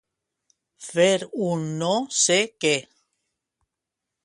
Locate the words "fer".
0.85-1.11